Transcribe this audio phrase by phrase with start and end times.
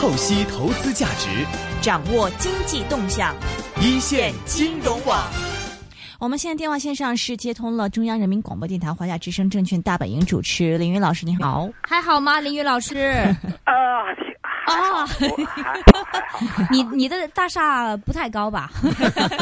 [0.00, 1.44] 透析投资价值，
[1.82, 3.34] 掌握经济动向，
[3.80, 5.18] 一线金融网。
[6.20, 12.40] 我们现在电话线上是接通了中央人民广播电台华夏之声证券大本营主持林云老师，你好，还好吗？
[12.40, 12.96] 林云老师，
[13.64, 14.06] 啊，
[14.66, 16.40] 啊，还好，还好。
[16.70, 18.70] 你你的大厦不太高吧？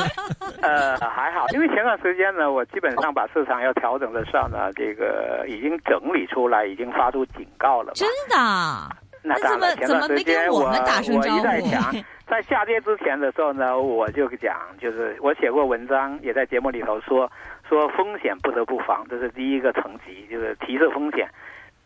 [0.63, 7.93] 呃，还好，因为前段时间呢，我基本上把市场要调整的事儿呢，这个已经整理出来，已经发出警告了。
[7.95, 8.97] 真的？
[9.27, 11.93] 那当然，前段时间我我一再讲，
[12.27, 17.31] 在下跌之前的时候呢，我就讲，就是我写过文章，也在节目里头说，
[17.69, 21.29] 说风险不得不防，这是第一个层级，就是提示风险。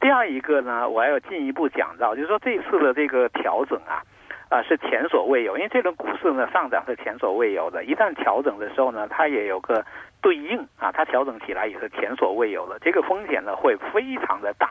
[0.00, 4.04] 第二一个呢，我还要进一步讲到，就是说这次的这个调整啊，
[4.50, 9.84] 啊是前所未有，因为这轮股市呢上涨是前所未有的，一旦调整的时候呢，它也有个
[10.20, 14.70] 对应啊，它调整起来也是前所未有的，这个风险呢会非常的大。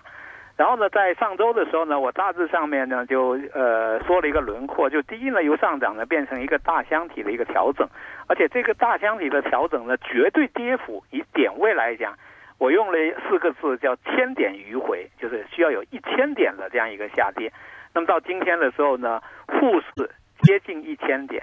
[0.59, 7.87] 然后呢，在上周的时候呢，我大致上面呢就呃说了一个轮廓，就第一呢由上涨呢变成一个大箱体的一个调整，
[8.27, 12.13] 而且这个大箱体的调整呢绝对跌幅以点位来讲，
[12.57, 12.97] 我用了
[13.29, 17.49] 四个字叫千点迂回，就是需要有一千点的这样一个下跌。
[17.93, 21.41] 那么到今天的时候呢，沪市接近一千点，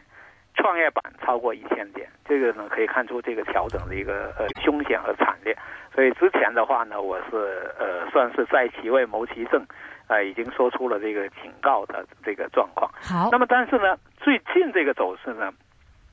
[0.56, 5.56] 创业板超过一千点，这个呢可以看出这个调整的一个呃凶险和惨烈。
[5.94, 9.64] 所以之前的话呢，我是呃算是在其位谋其政，
[10.08, 12.90] 呃已经说出了这个警告的这个状况。
[13.00, 15.52] 好，那么但是呢，最近这个走势呢，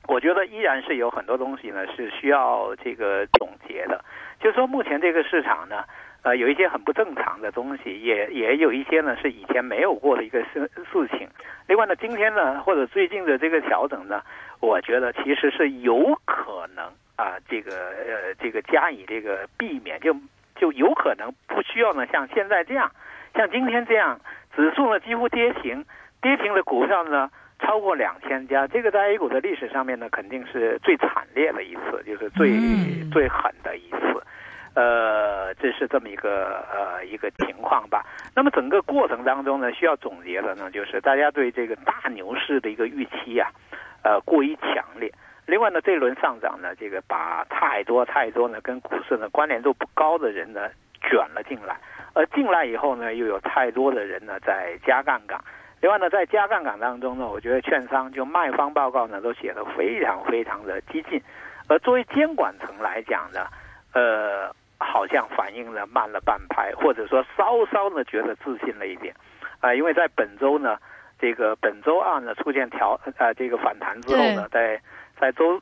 [0.08, 4.02] 我觉得依然是有很多东西呢是需要这个总结的。
[4.40, 5.84] 就是说目前这个市场呢，
[6.24, 11.28] 呃有一些很不正常的东西，也也有一些呢是以前没有过的一个事事情。
[11.68, 14.20] 另外呢，今天呢或者最近的这个调整呢，
[14.58, 16.84] 我觉得其实是有可能。
[17.16, 20.12] 啊，这个呃，这个加以这个避免，就
[20.56, 22.90] 就有可能不需要呢，像现在这样，
[23.36, 24.18] 像今天这样，
[24.56, 25.84] 指数呢几乎跌停，
[26.20, 32.50] 跌停的股票呢超过两千家，这个在 A 股的历史上面呢，肯定是最惨烈的一次，就是最
[33.12, 34.20] 最狠的一次，
[34.74, 38.04] 呃，这是这么一个呃一个情况吧。
[38.34, 43.50] 那么整个过程当中呢，需要总结的呢，就是大家对这个大牛市的一个预期呀，
[44.02, 45.10] 呃，过于强烈。
[45.46, 50.70] 另外呢，这一轮上涨呢，这个把太多太多呢跟股市呢关联度不高的人呢
[51.02, 51.78] 卷了进来，
[52.14, 55.38] 而进来以后呢，又有太多的人呢在加杠杆。
[55.82, 61.22] 另外呢，在加杠杆当中呢，我觉得券商就卖方报告呢都写的非常非常的激进，
[61.68, 63.46] 而作为监管层来讲呢，
[63.92, 69.14] 呃，好像反应呢慢了半拍，或者说稍稍呢觉得自信了一点，
[69.60, 70.76] 啊，因为在本周呢，
[71.18, 74.80] 这个本周二呢出现调呃这个反弹之后呢，在
[75.18, 75.60] 在周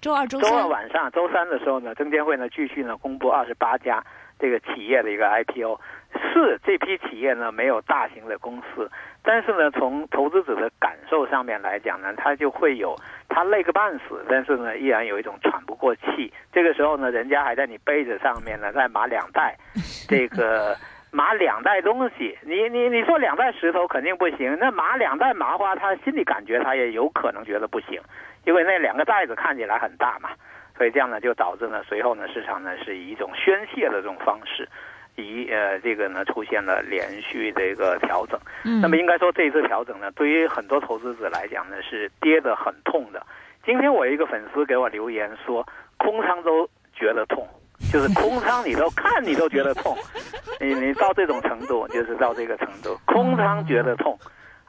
[0.00, 4.04] 周二、周周二晚上、周三的时候呢，证监会呢继续呢公布二十八家
[4.38, 5.78] 这个企业的一个 IPO，
[6.12, 8.90] 是这批企业呢没有大型的公司，
[9.22, 12.94] 但是呢从投资者的感受上面来讲呢，他就会有
[13.28, 16.32] 他累个半死，但是呢依然有一种喘不过气。
[16.52, 19.56] 这个时候呢，人家还在你杯子上面呢再码两袋，
[20.08, 20.76] 这个
[21.10, 28.00] 码两袋东西，你你你说两袋石头肯定不行，那码两袋麻花，他心里感觉他也有可能觉得不行。
[28.44, 30.28] 因为那两个袋子看起来很大嘛，
[30.76, 34.68] 所以这样呢就导致呢随后呢市场呢是以一种宣泄的这种方式，
[35.16, 38.38] 以呃这个呢出现了连续的一个调整。
[38.64, 43.24] 嗯，那么应该说这一次调整呢，对于很多投资者来讲呢是跌得很痛的。
[43.64, 47.48] 今天我一个粉丝给我留言说，空仓都觉得痛，
[47.92, 49.96] 就是空仓你都看你都觉得痛，
[50.60, 54.18] 你你到这种程度就是到这个程度，空仓觉得痛。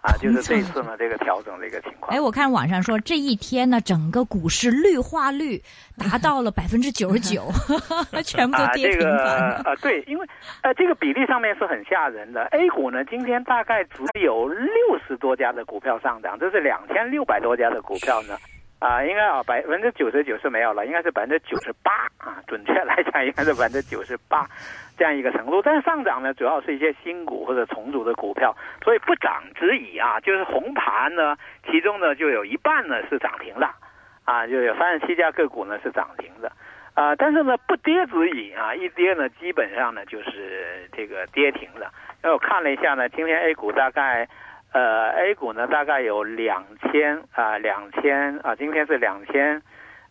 [0.06, 2.16] 啊， 就是这次呢，这个调整的一个情况。
[2.16, 5.60] 哎，我看网上说这一天呢，整个股市绿化率
[5.98, 7.48] 达到了百分之九十九，
[8.24, 9.52] 全部都跌停板。
[9.64, 10.28] 啊，对，因为
[10.62, 12.44] 呃，这个比例上面是很吓人的。
[12.52, 14.70] A 股呢，今天大概只有六
[15.08, 18.38] 十多家的股票上涨，这是两千六百多家的股票呢。
[18.78, 24.46] 啊，应该啊，百分之九十九是没有了，应该是百分之九十八啊，准确来讲应该是百分之九十八
[24.98, 25.62] 这样一个程度。
[25.62, 31.38] 但是上涨呢，主要是一些新股或者重组的股票，所以不涨之已啊，就是红盘呢，
[31.70, 33.70] 其中呢就有一半呢是涨停的，
[34.24, 36.52] 啊，就有三十七家个股呢是涨停的，
[36.94, 41.92] 啊，但是呢不跌只已啊，一跌呢基本上呢就是这个跌停的。
[42.24, 44.28] 因为我看了一下呢，今天 A 股大概。
[44.74, 49.62] 呃，A 股呢大概有两千啊，两千啊，今天是两千，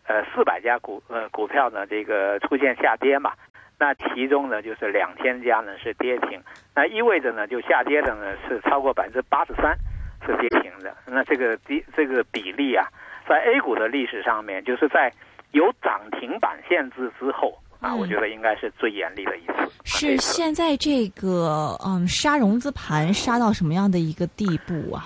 [0.07, 3.33] 呃，四百家股呃股票呢，这个出现下跌嘛，
[3.77, 6.39] 那其中呢就是两千家呢是跌停，
[6.75, 9.77] 那意味着呢就下跌的呢是超过百分之八十三
[10.25, 12.87] 是跌停的，那这个低这个比例啊，
[13.27, 15.11] 在 A 股的历史上面，就是在
[15.51, 17.57] 有涨停板限制之后。
[17.81, 19.53] 啊，我觉得应该是最严厉的一次。
[19.83, 25.05] 是现在这个嗯杀融资盘杀到什么样的一个地步啊？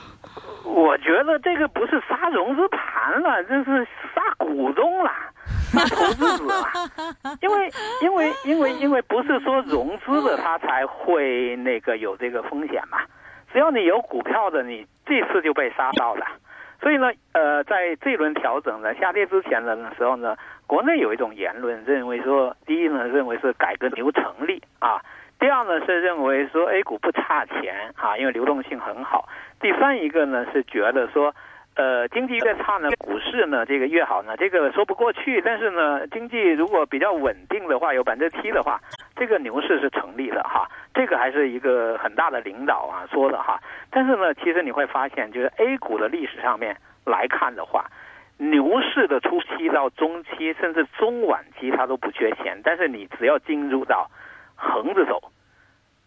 [0.64, 3.84] 我觉得这个不是杀融资盘了，这是
[4.16, 5.39] 杀股东了，杀
[5.72, 6.64] 投资者了。
[7.42, 7.72] 因为
[8.02, 13.00] 因为因为因为不是说融资的他才会那个有这个风险嘛，
[13.54, 16.26] 只要你有股票的，你这次就被杀到了。
[16.82, 25.02] 所以呢，呃，在这轮调整呢下跌之前的时候呢，国内有一种言论认为说，第一呢认为是改革牛成立啊，
[25.40, 29.28] 第二呢是认为说 A 股不差钱啊，因为流动性很好。
[29.60, 31.36] 第三一个呢是觉得说，
[31.80, 35.40] 呃，经济越差呢，股市呢这个越好呢，这个说不过去。
[35.40, 38.82] 但是呢，经济如果比较稳定的话，有百分之七的话，
[39.16, 40.70] 这个牛市是成立的哈。
[40.94, 43.58] 这个还是一个很大的领导啊说的哈。
[43.90, 47.86] 但是呢，其实你会发现，就是 A 股的历史上面来看的话，
[48.36, 52.60] 牛市的初期到中期，甚至中晚期，它都不缺钱。
[52.62, 54.12] 但是你只要进入到
[54.56, 55.18] 横着走，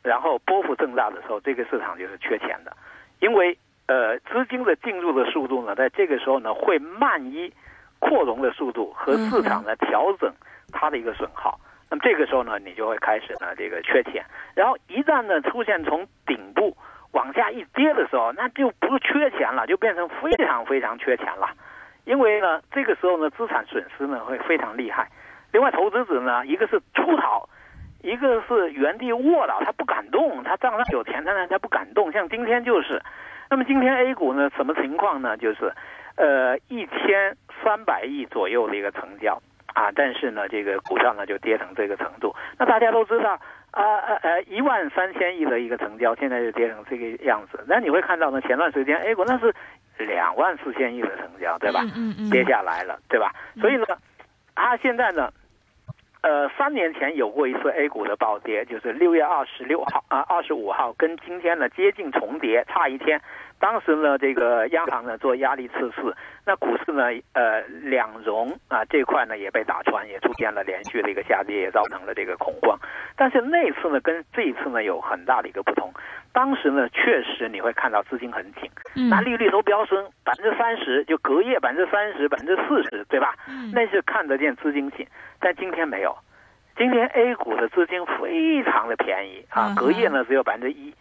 [0.02, 2.76] 然后波幅增大的时候，这个市场就是缺钱的。
[3.20, 3.56] 因为
[3.92, 7.52] 呃资金的进入的速度呢，在这个时候呢会慢于
[7.98, 10.32] 扩容的速度和市场的调整
[10.72, 11.60] 它的一个损耗。
[11.90, 14.24] 那么这个时候呢，你就会开始呢这个缺钱。
[14.54, 16.74] 然后一旦呢出现从顶部
[17.12, 21.50] 往下一跌的时候，那就不是缺钱了，就变成非常非常缺钱了。
[22.04, 25.08] 因为呢这个时候呢资产损失呢会非常厉害。
[25.52, 27.46] 另外投资者呢一个是出逃。
[28.04, 32.10] 一个是原地卧倒，他不敢动，他账上有钱，但是他不敢动。
[32.10, 33.00] 像今天就是，
[33.52, 35.36] 那么今天 A 股呢，什么情况呢？
[35.36, 35.70] 就是，
[36.16, 39.38] 呃，一千三百亿左右的一个成交
[39.74, 42.34] 啊，但是呢，这个股票呢就跌成这个程度。
[42.58, 43.38] 那大家都知道，
[43.72, 47.62] 啊呃呃，一万三千亿的一个成交，现在就跌成这个样子。
[47.68, 49.54] 那你会看到呢，前段时间 A 股那是
[49.98, 51.82] 两万四千亿的成交，对吧？
[51.94, 52.30] 嗯嗯。
[52.30, 53.34] 跌下来了，对吧？
[53.60, 53.84] 所以呢，
[54.54, 55.30] 它现在呢。
[56.22, 63.20] 呃，三年前有过一次 A 股的暴跌，就是六月二十六号啊，二十五号跟今天呢接近重叠，差一天。
[63.62, 66.12] 当时呢，这个央行呢做压力测试，
[66.44, 72.76] 那股市呢，呃，两融啊这块呢也被打穿，也出现了连续的一个下跌，也造成了这个恐慌。
[73.14, 75.92] 但是那次呢，跟这一次呢有很大的一个不同。
[76.32, 78.68] 当时呢，确实你会看到资金很紧，
[79.08, 83.32] 那利率都飙升百分之三十，就隔夜百分之三十、百分之四十，对吧？
[83.72, 85.06] 那是看得见资金紧。
[85.38, 86.18] 但今天没有，
[86.76, 90.92] 今天 A 股的资金非常的便宜啊，隔夜呢只有百分之一，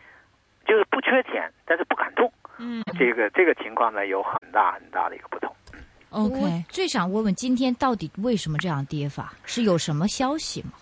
[0.67, 2.31] 就是不缺钱，但是不敢动。
[2.61, 5.51] 嗯，这个这个情况呢有很大很大的一个不同。
[6.11, 6.35] OK，
[6.69, 9.33] 最想问问今天到底为什么这样跌法？
[9.45, 10.73] 是有什么消息吗？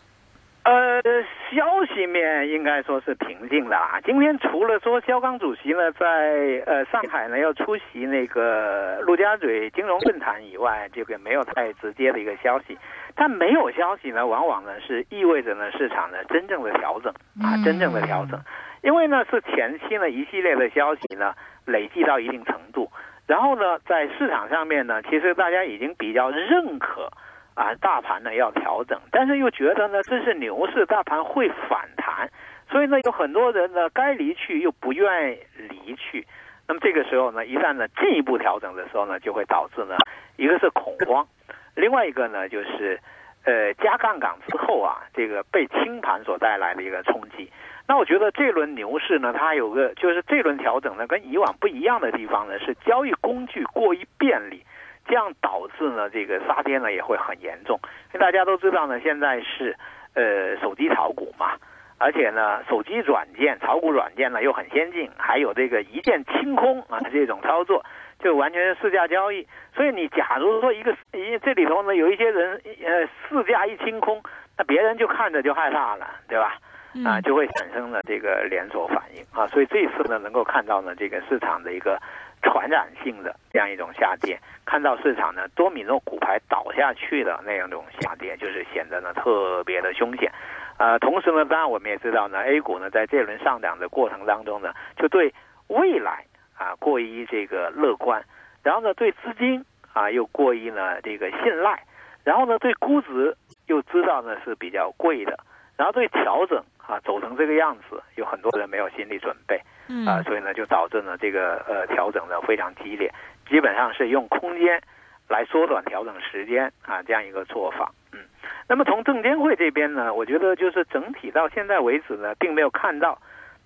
[0.63, 1.01] 呃，
[1.49, 1.63] 消
[1.95, 4.01] 息面应该说是平静的啊。
[4.01, 12.77] 今天除了说肖钢主席呢在呃上海呢要出席那个陆家嘴金融论坛以外，这个没有太直接的一个消息。
[13.15, 17.11] 但没有消息呢，往往呢是意味着呢市场呢真正的调整
[17.41, 18.39] 啊，真正的调整。
[18.81, 21.33] 因为呢是前期呢一系列的消息呢
[21.65, 22.89] 累计到一定程度，
[23.27, 27.09] 然后呢在市场上面呢，其实大家已经比较认可。
[27.55, 32.29] 啊，大盘呢要调整，但是又觉得呢这是牛市，大盘会反弹，
[32.69, 35.37] 所以呢有很多人呢该离去又不愿意
[35.67, 36.25] 离去，
[36.69, 39.97] 那么这个时候呢，一旦呢进一步调整的时候呢，就会导致呢
[40.37, 41.27] 一个是恐慌，
[41.75, 42.97] 另外一个呢就是
[43.45, 47.51] 呃加杠杆之后啊，这个被清盘所带来的一个冲击。
[47.87, 54.63] 那我觉得这轮牛市呢，它有个就是这轮调整呢跟以往不一样的地方呢，是交易工具过于便利。
[55.07, 57.79] 这样导致呢，这个杀跌呢也会很严重。
[58.13, 59.75] 因为大家都知道呢，现在是
[60.13, 61.57] 呃手机炒股嘛，
[61.97, 67.83] 而且呢手机软件炒股软件呢又很先进，还有这个一键清空啊这种操作，
[68.19, 69.47] 就完全是市价交易。
[69.75, 74.21] 所以你假如说一个一这里头呢有一些人呃市价一清空，
[74.57, 76.57] 那别人就看着就害怕了，对吧？
[77.05, 79.47] 啊，就会产生了这个连锁反应啊。
[79.47, 81.99] 所以这次呢能够看到呢这个市场的一个。
[82.41, 90.31] 传染性的这样一种下跌，看到市场呢多米诺骨牌倒下去的那样一种下跌，就是显得呢特别的凶险。
[90.77, 95.33] 呃，同时呢，当然我们也知道呢，A 股呢在这轮上涨的过程当中呢，就对
[95.67, 96.23] 未来
[96.59, 98.23] 啊过于这个乐观，
[98.61, 101.81] 然后呢对资金啊又过于呢这个信赖，
[102.23, 103.35] 然后呢对估值
[103.65, 105.39] 又知道呢是比较贵的，
[105.77, 109.59] 然后对调整啊走成这个样子，有很多人没有心理准备。
[110.05, 113.11] 啊，所以呢，就导致呢这个呃调整呢非常激烈，
[113.49, 114.79] 基本上是用空间
[115.27, 117.91] 来缩短调整时间啊这样一个做法。
[118.13, 118.19] 嗯，
[118.67, 123.19] 那么从证监会这边呢，我觉得就是整体到现在为止呢，并没有看到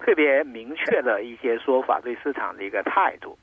[0.06, 3.38] 特别明确的一些说法对市场的一个态度，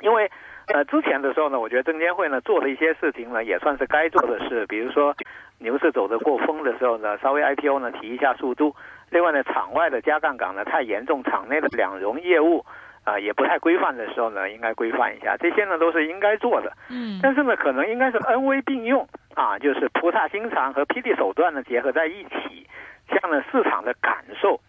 [0.00, 0.28] 因为
[0.74, 5.14] 呃之前的时候呢，我觉得证监会呢做的一些事情呢也算是该做的事，比如说
[5.58, 8.74] 牛市走得过疯的时候呢，稍微 IPO 呢提一下速度。
[9.10, 12.66] 另外呢，场外的加杠杆呢太严重，场内的两融业务，
[13.04, 15.36] 啊，也不太规范的时候呢，应该规范一下。
[15.36, 16.72] 这些呢都是应该做的。
[16.90, 22.66] 嗯，但是呢，可能应该是恩威并用啊，就是菩萨心肠和霹雳手段呢结合在一起，
[23.06, 24.60] 这样呢市场的感受，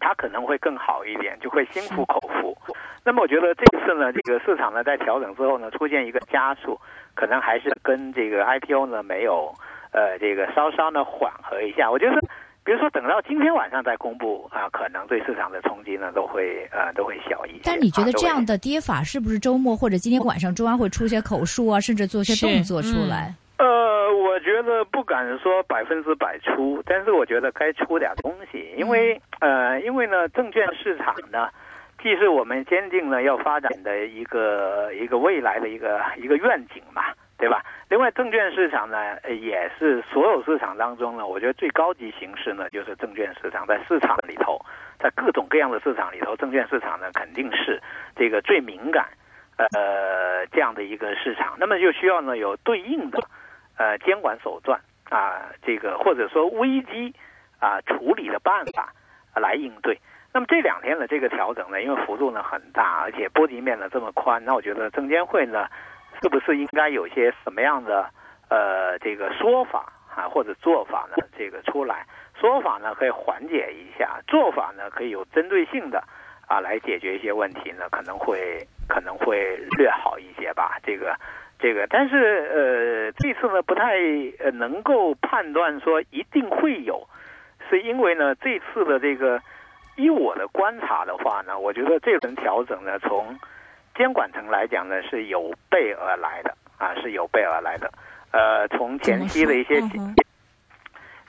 [0.00, 2.56] 它可能会更好一点，就会心服口服。
[3.04, 6.78] 那么我觉得这次呢，这个市场呢在调整之后呢，出现一个加速，
[7.14, 9.52] 可能还是跟这个 IPO 呢没有
[9.92, 11.90] 呃这个稍稍呢缓和一下。
[11.90, 12.20] 我觉得。
[12.66, 17.60] 比如说，等到今天晚上再公布啊，可能对市场的冲击呢都会呃都会小一些。
[17.62, 23.32] 但你觉得这样的跌法是不是周末或者今天晚上中央会出些口述啊，甚至做些动作出来？
[23.58, 31.48] 呃，我觉得不敢说百分之百出，但是我觉得该出点东西，因为呃，因为呢，证券市场呢，
[32.02, 37.02] 既是我们坚定呢要发展的一个一个未来的一个一个愿景嘛。
[37.38, 37.62] 对吧？
[37.90, 43.66] 另外，证券市场呢，也是所有市场当中呢，我觉得最高级形式呢，就是证券市场。
[43.66, 44.58] 在市场里头，
[44.98, 47.78] 在各种各样的市场里头，证券市场呢，肯定是
[48.16, 49.06] 这个最敏感，
[49.58, 51.54] 呃，这样的一个市场。
[51.58, 53.18] 那么就需要呢有对应的，
[53.76, 54.80] 呃，监管手段
[55.10, 57.14] 啊，这个或者说危机
[57.60, 58.92] 啊处理的办法
[59.34, 59.98] 来应对。
[60.32, 65.66] 那么这两天的这个调整呢，因为幅度呢很大，而且波及面呢这么宽，那我觉得证监会呢。
[66.22, 68.08] 是不是应该有些什么样的
[68.48, 71.22] 呃这个说法啊或者做法呢？
[71.36, 72.06] 这个出来
[72.40, 76.02] 说法呢可以缓解一下，做法呢可以有针对性的
[76.48, 80.78] 啊来解决一些问题呢，可能会可能会略好一些吧。
[80.82, 81.14] 这个
[81.58, 83.96] 这个，但是呃这次呢不太
[84.38, 87.06] 呃能够判断说一定会有，
[87.68, 89.40] 是因为呢这次的这个
[89.96, 93.38] 依我的观察的话呢，我觉得这轮调整呢从。
[93.98, 97.90] 监管层来讲呢，是有备而来的啊，是有备而来的。
[98.30, 99.80] 呃，从前期的一些，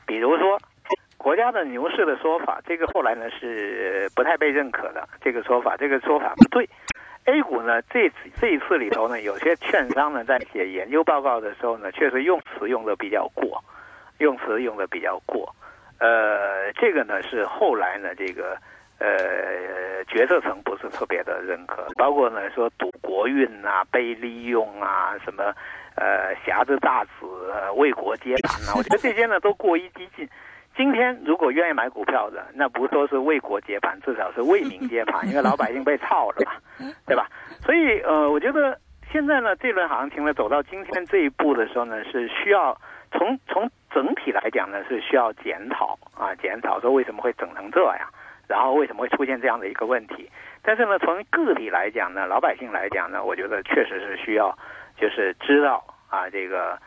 [0.06, 0.60] 比如说
[1.16, 5.08] 国家的牛市的说法，这个后来呢是不太被认可的。
[5.22, 6.70] 这个说法，这个说法不对。
[7.28, 13.64] A 股呢，这次这一次里头呢，有些券商呢在写研究报告的时候呢，确实用词用的比较过，
[14.18, 15.56] 用词用的比较过。
[16.00, 18.58] 呃，这个呢是后来呢这个。
[19.00, 25.54] 呃，决策层不是特别的认可，包括呢说赌国运啊、被利用啊、什么
[25.96, 27.12] 呃挟着大子
[27.76, 30.28] 为国接盘啊，我觉得这些呢都过于激进。
[30.78, 36.52] 今天如果愿意买股票的，那不说是为国接盘，至少是为民接盘，因为老百姓被操了嘛，
[37.08, 37.28] 对吧？
[37.66, 38.80] 所以呃，我觉得
[39.12, 42.80] 现在呢这轮行情呢走到今天这一步的时候呢，是需要
[43.12, 48.08] 从从整体来讲呢是需要检讨啊，检讨说为什么会整成这样。
[48.48, 50.30] 然后为什么会出现这样的一个问题？
[50.62, 54.58] 但是呢，从个体来讲呢，老百姓来讲呢，我觉得确实是需要，
[54.96, 56.80] 就是知道啊，这个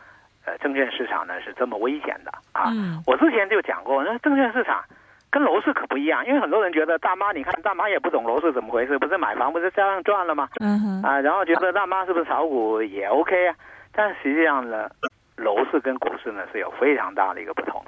[0.45, 2.71] 呃，证券市场呢是这么危险的啊。
[3.05, 4.83] 我之前就讲过，那证券市场
[5.29, 10.49] 跟楼市可不一样，因为很多人觉得大妈，你看大妈也不懂楼市怎么回事，不是买房不是照样赚了吗？
[10.59, 11.01] 嗯哼。
[11.03, 13.55] 啊，然后觉得大妈是不是炒股也 OK 啊？
[13.93, 14.89] 但实际上呢，
[15.37, 17.83] 楼市跟股市呢是有非常大的一个不同。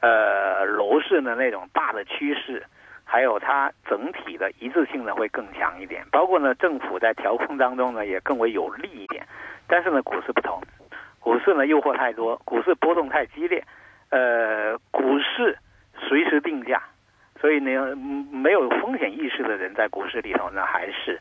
[0.00, 2.62] 呃，楼市的那种大的趋势。
[3.06, 9.24] 还有它整体的一致性呢会更强一点，包括呢政府在调控当中呢也更为有利一点。
[9.68, 10.58] 但是呢股市不同，
[11.24, 13.64] 股市呢诱惑太多，股市波动太激烈，
[14.10, 15.56] 呃，股市
[16.06, 16.82] 随时定价，
[17.40, 17.96] 所以呢
[18.30, 21.18] 没有风险意识的人在股市里头呢还是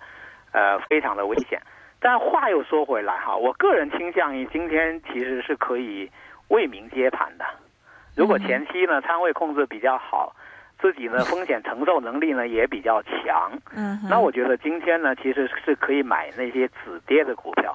[0.51, 1.57] 呃非常的危险。
[2.01, 6.11] 但话又说回来哈，我个人倾向于今天其实是可以
[6.49, 7.45] 为民接盘的。
[8.17, 10.35] 如果前期呢仓位控制比较好。
[10.81, 13.49] 自己呢， 风险承受能力呢也比较强。
[13.73, 17.73] 嗯，那我觉得今天呢，其实是可以买那些止跌的股票。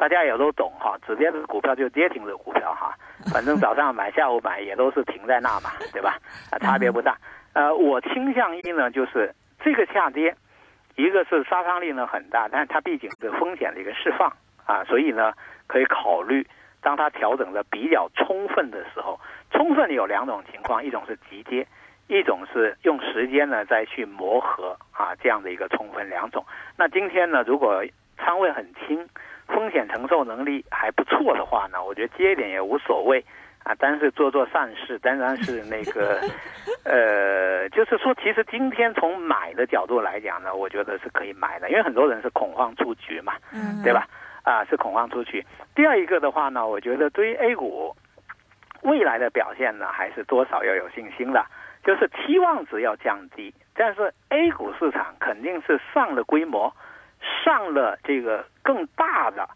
[0.00, 2.94] 大家也都懂哈，止跌的股票就跌停的股票哈。
[3.30, 6.16] 反正早上买，下午买也都是停在那嘛， 对吧？
[6.50, 7.18] 啊，差别不大。
[7.52, 10.34] 呃，我倾向于呢，就是这个下跌，
[10.96, 14.32] 一个是杀伤力呢很大，但是它毕竟是风险的一个释放
[14.64, 15.34] 啊，所以呢
[15.66, 16.46] 可以考虑，
[16.80, 21.66] 当它调整的比较充分的时候，充分有两种情况，一种是急跌。
[22.08, 26.44] 一种是用时间呢再去磨合啊，这样的一个充分两种。
[26.76, 27.84] 那今天呢，如果
[28.16, 29.08] 仓位很轻，
[29.50, 33.24] 风险承受能力还不错的话呢，我觉得接一点也无所谓
[33.62, 33.74] 啊。
[33.78, 36.20] 但是做做善事，当然是那个，
[36.84, 44.06] 呃，就是说，其实今天从买的角度来讲呢，我觉得是可以买的，因为很多人是恐慌出局嘛，嗯对吧？
[44.42, 45.44] 啊，是恐慌出局。
[45.74, 47.94] 第二一个的话呢，我觉得对于 A 股
[48.82, 51.44] 未来的表现呢，还是多少要有信心的。
[51.82, 56.70] 就是期望值要降低，但是 A 股市场肯定是上了规模，
[57.20, 59.48] 上了这个更大的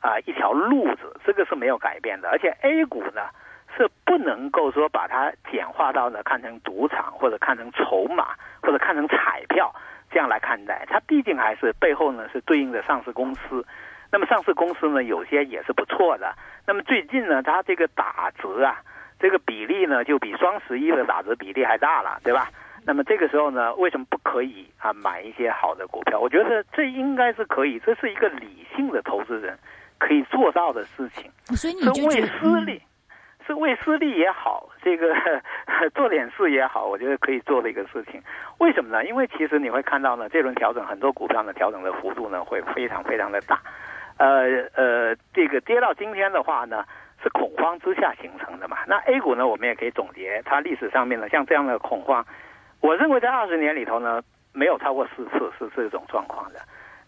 [0.00, 2.28] 啊一条路子，这个是没有改变的。
[2.28, 3.22] 而且 A 股呢
[3.76, 9.74] 是不能够说把它简化到呢看成赌场或者看成筹码或者看成彩票
[10.10, 13.64] 这样来看待，它毕竟还是背后呢是对应的上市公司。
[14.10, 16.34] 那么上市公司呢，有些也是不错的。
[16.66, 18.80] 那么最近呢，它这个打折啊，
[19.20, 22.48] 这个比例呢，就比双十一的打折比例还大了，对吧？
[22.88, 26.18] 那么这个时候呢，为什么不可以啊买一些好的股票？
[26.18, 29.58] 我觉得这应该是可以，这是一个理性的投资人
[29.98, 31.30] 可以做到的事情。
[31.54, 32.80] 所以你是为私利，
[33.46, 35.14] 是为私利也好，这个
[35.94, 38.22] 做点事也好，我觉得可以做的一个事情。
[38.56, 39.04] 为什么呢？
[39.04, 43.60] 因为其实你会看到呢，这轮调整很多股票呢调整的幅度呢会非常非常的大。
[44.16, 46.86] 呃呃，这个跌到今天的话呢，
[47.22, 48.78] 是恐慌之下形成的嘛？
[48.86, 52.24] 那 A 股呢，我们也可以总结，它历史上面呢，像这样的恐慌，
[52.80, 56.60] 我认为在二十年里头呢，没有超过四次是这种状况的。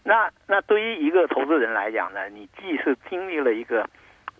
[0.03, 3.87] 那那对于一个投资人来讲呢，你既是经历了一个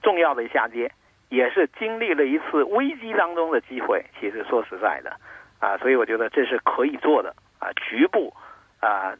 [0.02, 0.92] 重要的下跌，
[1.30, 4.06] 也是经历了一次危机当中的机会。
[4.20, 5.16] 其实说实在的，
[5.60, 8.34] 啊，所以我觉得这是可以做的啊，局部
[8.80, 9.14] 啊。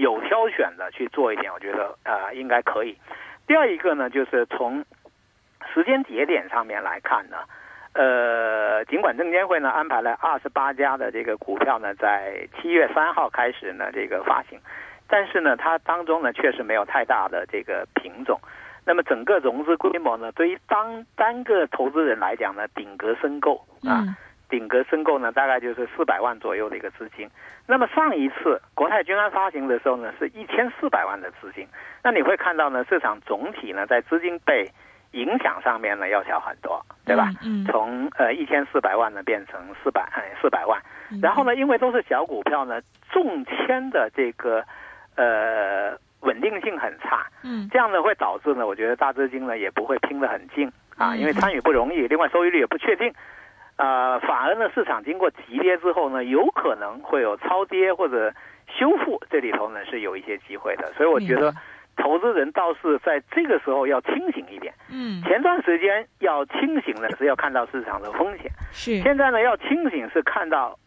[0.00, 2.96] 有挑选的去做一点，我觉得啊应该可以。
[3.46, 4.82] 第二一个呢，就是从
[5.72, 7.36] 时间节点上面来看呢，
[7.96, 14.60] 呃，尽管证监会呢安排了二十八家的这个股票呢在七月三号开始呢这个发行，
[15.08, 18.38] 但是呢它当中呢确实没有太大的这个品种。
[18.84, 24.04] 那么整个融资规模呢，对于当单个投资人来讲呢，顶格申购啊。
[24.48, 27.28] 顶格申购呢，大概就是四百万左右的一个资金。
[27.66, 31.66] 那么上一次国泰君安发行的时候呢，是一千四百万的资金。
[32.04, 34.70] 那你会看到呢，市场总体呢在资金被
[35.10, 36.75] 影响上面呢要小很多，
[37.06, 37.30] 对吧？
[37.42, 37.64] 嗯。
[37.64, 40.78] 从呃一千四百万呢变成四百哎四百万。
[41.22, 44.62] 然后呢，因为都是小股票呢，中签的这个
[45.14, 47.26] 呃稳定性很差。
[47.42, 47.68] 嗯。
[47.70, 53.12] 这样呢会导致呢，我觉得大资金呢也不会拼得很近啊，因为参与不容易，另外收益率也不确定。
[53.76, 58.32] 呃，反而呢，市场经过急跌之后呢，有可能会有超跌或者
[58.66, 60.90] 修复，这里头呢是有一些机会的。
[60.96, 61.54] 所以我觉得，
[61.96, 64.72] 投资人倒是在这个时候要清醒一点。
[64.90, 68.50] 嗯，前段时间要清醒呢，是要看到市场的风险。
[68.72, 69.00] 是。
[69.02, 70.78] 现在呢，要清醒是看到。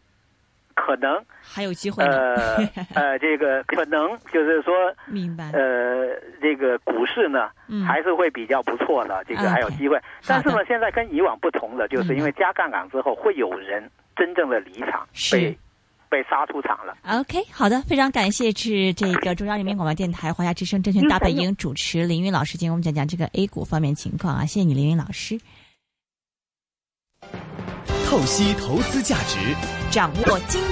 [0.72, 2.02] 可能还有机会。
[2.04, 2.56] 呃
[2.94, 4.72] 呃，这个可能就是说，
[5.04, 5.50] 明白。
[5.52, 6.08] 呃，
[6.40, 7.50] 这个股市呢，
[7.86, 10.00] 还是会比较不错的，这个还有机会。
[10.26, 15.58] 但是呢，现在跟以往不同的，就是因为加杠杆之后，会有人真正的离场，被
[16.10, 16.94] 被杀出场了。
[17.20, 25.40] OK，好的，非常感谢是这个中央人民广播电台华夏之声证券大本营主持林云老师，今天我们讲讲这个 A 股方面情况啊，谢谢你，林云老师。
[28.06, 29.38] 透析投资价值，
[29.90, 30.70] 掌握经济。